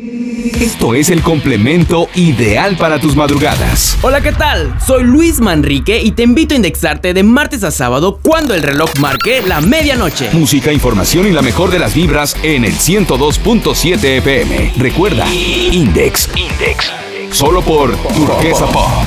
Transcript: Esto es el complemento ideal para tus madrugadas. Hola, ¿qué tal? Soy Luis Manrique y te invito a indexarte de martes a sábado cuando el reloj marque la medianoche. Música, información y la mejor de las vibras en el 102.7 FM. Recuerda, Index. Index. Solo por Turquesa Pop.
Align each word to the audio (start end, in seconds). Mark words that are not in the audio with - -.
Esto 0.00 0.94
es 0.94 1.10
el 1.10 1.22
complemento 1.22 2.08
ideal 2.14 2.76
para 2.76 3.00
tus 3.00 3.16
madrugadas. 3.16 3.98
Hola, 4.02 4.20
¿qué 4.20 4.30
tal? 4.30 4.72
Soy 4.86 5.02
Luis 5.02 5.40
Manrique 5.40 6.00
y 6.00 6.12
te 6.12 6.22
invito 6.22 6.54
a 6.54 6.56
indexarte 6.56 7.14
de 7.14 7.24
martes 7.24 7.64
a 7.64 7.72
sábado 7.72 8.20
cuando 8.22 8.54
el 8.54 8.62
reloj 8.62 8.90
marque 9.00 9.42
la 9.44 9.60
medianoche. 9.60 10.30
Música, 10.32 10.72
información 10.72 11.26
y 11.26 11.32
la 11.32 11.42
mejor 11.42 11.70
de 11.70 11.80
las 11.80 11.94
vibras 11.94 12.36
en 12.44 12.64
el 12.64 12.74
102.7 12.74 14.04
FM. 14.18 14.74
Recuerda, 14.76 15.26
Index. 15.34 16.28
Index. 16.36 16.92
Solo 17.32 17.60
por 17.62 17.96
Turquesa 17.96 18.66
Pop. 18.66 18.97